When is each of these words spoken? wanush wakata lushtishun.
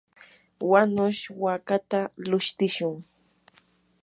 wanush 0.71 1.21
wakata 1.43 2.01
lushtishun. 2.29 2.95